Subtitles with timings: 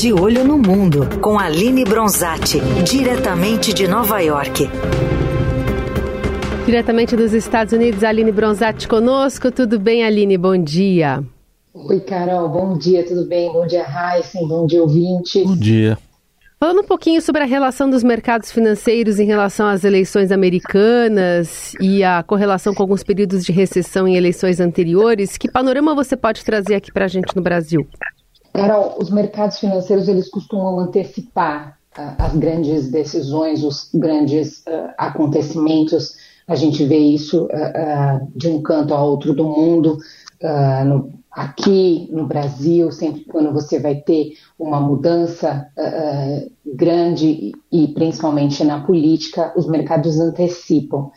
[0.00, 2.58] De Olho no Mundo, com Aline Bronzatti,
[2.90, 4.66] diretamente de Nova York.
[6.64, 9.50] Diretamente dos Estados Unidos, Aline Bronzatti conosco.
[9.50, 10.38] Tudo bem, Aline?
[10.38, 11.22] Bom dia.
[11.74, 12.48] Oi, Carol.
[12.48, 13.52] Bom dia, tudo bem?
[13.52, 14.48] Bom dia, Heisen.
[14.48, 15.44] Bom dia, ouvinte.
[15.44, 15.98] Bom dia.
[16.58, 22.02] Falando um pouquinho sobre a relação dos mercados financeiros em relação às eleições americanas e
[22.02, 26.76] a correlação com alguns períodos de recessão em eleições anteriores, que panorama você pode trazer
[26.76, 27.86] aqui para a gente no Brasil?
[28.52, 36.16] Carol, os mercados financeiros eles costumam antecipar uh, as grandes decisões, os grandes uh, acontecimentos.
[36.46, 39.98] A gente vê isso uh, de um canto a outro do mundo.
[40.86, 45.70] No, aqui no Brasil, sempre quando você vai ter uma mudança
[46.64, 51.10] grande e principalmente na política, os mercados antecipam.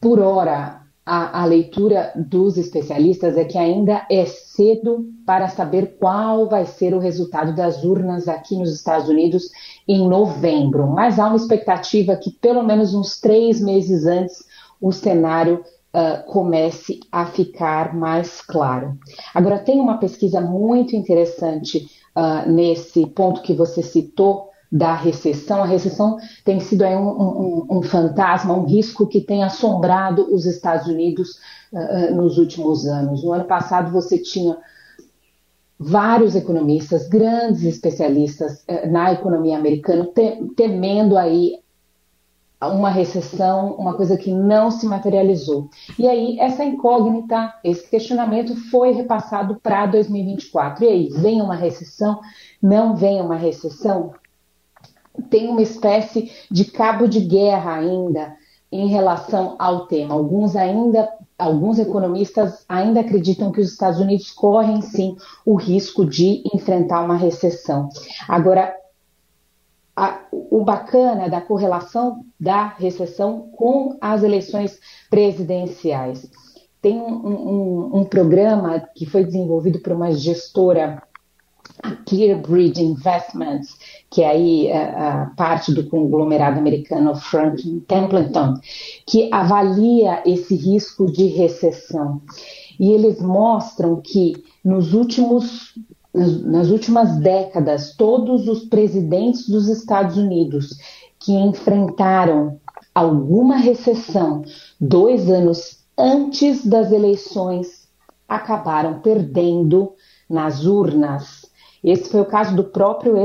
[0.00, 6.46] Por hora, a, a, leitura dos especialistas é que ainda é cedo para saber qual
[6.46, 9.50] vai ser o resultado das urnas aqui nos Estados Unidos
[9.88, 14.44] em novembro, mas há uma expectativa que pelo menos uns três meses antes
[14.78, 15.64] o cenário
[15.94, 18.98] uh, comece a ficar mais claro.
[19.34, 25.62] Agora, tem uma pesquisa muito interessante uh, nesse ponto que você citou da recessão.
[25.62, 30.46] A recessão tem sido aí um, um, um fantasma, um risco que tem assombrado os
[30.46, 31.38] Estados Unidos
[31.72, 33.24] uh, nos últimos anos.
[33.24, 34.56] No ano passado, você tinha
[35.78, 40.08] vários economistas, grandes especialistas na economia americana,
[40.56, 41.60] temendo aí
[42.60, 45.70] uma recessão, uma coisa que não se materializou.
[45.96, 50.84] E aí, essa incógnita, esse questionamento foi repassado para 2024.
[50.84, 52.20] E aí, vem uma recessão?
[52.60, 54.12] Não vem uma recessão?
[55.30, 58.36] Tem uma espécie de cabo de guerra ainda
[58.70, 60.14] em relação ao tema.
[60.14, 66.42] Alguns ainda, alguns economistas ainda acreditam que os Estados Unidos correm sim o risco de
[66.54, 67.88] enfrentar uma recessão.
[68.28, 68.74] Agora,
[69.96, 74.78] a, o bacana da correlação da recessão com as eleições
[75.10, 76.30] presidenciais.
[76.80, 81.02] Tem um, um, um programa que foi desenvolvido por uma gestora,
[81.82, 83.76] a ClearBridge Investments,
[84.10, 88.54] que é aí a, a parte do conglomerado americano Franklin Templeton,
[89.06, 92.22] que avalia esse risco de recessão.
[92.78, 95.74] E eles mostram que nos últimos
[96.12, 100.78] nas, nas últimas décadas, todos os presidentes dos Estados Unidos
[101.18, 102.58] que enfrentaram
[102.94, 104.42] alguma recessão
[104.80, 107.88] dois anos antes das eleições
[108.28, 109.92] acabaram perdendo
[110.28, 111.37] nas urnas.
[111.82, 113.16] Esse foi o caso do próprio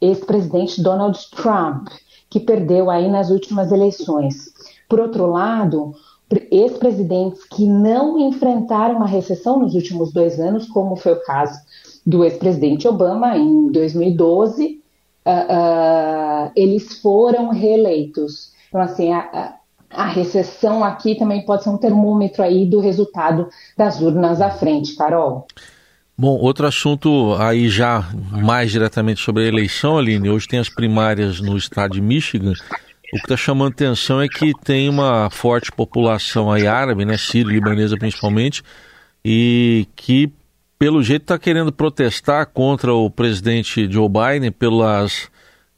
[0.00, 1.88] ex-presidente Donald Trump,
[2.28, 4.52] que perdeu aí nas últimas eleições.
[4.88, 5.94] Por outro lado,
[6.50, 11.58] ex-presidentes que não enfrentaram uma recessão nos últimos dois anos, como foi o caso
[12.04, 14.80] do ex-presidente Obama em 2012,
[15.24, 18.52] uh, uh, eles foram reeleitos.
[18.68, 19.56] Então, assim, a,
[19.90, 24.94] a, recessão aqui também pode ser um termômetro aí do resultado das urnas à frente,
[24.94, 25.46] Carol.
[26.18, 30.30] Bom, outro assunto aí já mais diretamente sobre a eleição, Aline.
[30.30, 32.52] Hoje tem as primárias no estado de Michigan.
[32.52, 37.52] O que está chamando atenção é que tem uma forte população aí árabe, né, sírio,
[37.52, 38.62] libanesa principalmente,
[39.22, 40.32] e que
[40.78, 45.24] pelo jeito está querendo protestar contra o presidente Joe Biden pelas,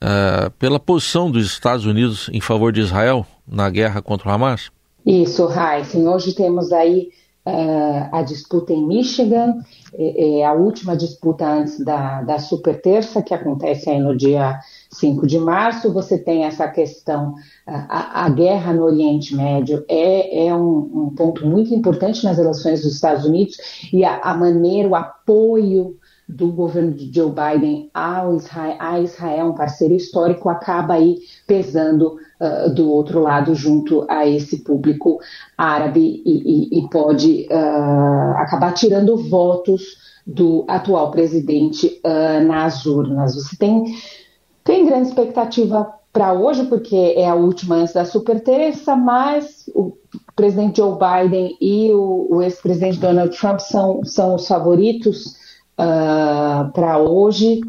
[0.01, 4.71] uh, pela posição dos Estados Unidos em favor de Israel na guerra contra o Hamas?
[5.05, 6.07] Isso, Heisen.
[6.07, 7.09] Hoje temos aí
[7.49, 9.59] uh, a disputa em Michigan,
[9.95, 14.61] é, é a última disputa antes da, da super terça, que acontece aí no dia
[14.91, 17.35] 5 de março, você tem essa questão,
[17.67, 22.83] a, a guerra no Oriente Médio é, é um, um, ponto muito importante nas relações
[22.83, 23.57] dos Estados Unidos
[23.93, 25.97] e a, a maneira, o apoio
[26.29, 32.19] do governo de Joe Biden ao Israel, a Israel, um parceiro histórico, acaba aí pesando
[32.39, 35.19] uh, do outro lado junto a esse público
[35.57, 43.35] árabe e, e, e pode uh, acabar tirando votos do atual presidente uh, nas urnas.
[43.35, 43.85] Você tem
[44.63, 49.97] tem grande expectativa para hoje, porque é a última antes da super terça, mas o
[50.37, 55.39] presidente Joe Biden e o, o ex-presidente Donald Trump são, são os favoritos
[55.79, 57.61] uh, para hoje.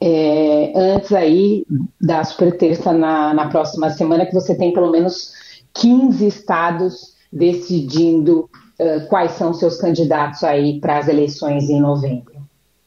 [0.00, 1.64] É, antes aí
[2.00, 5.32] da super terça na, na próxima semana, que você tem pelo menos
[5.72, 12.34] 15 estados decidindo uh, quais são seus candidatos aí para as eleições em novembro.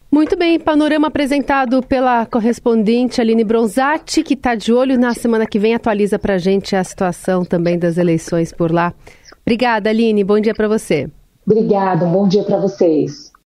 [0.09, 5.59] Muito bem, panorama apresentado pela correspondente Aline Bronzatti, que está de olho na semana que
[5.59, 8.93] vem, atualiza para a gente a situação também das eleições por lá.
[9.41, 11.09] Obrigada, Aline, bom dia para você.
[11.45, 13.26] Obrigada, um bom dia para vocês.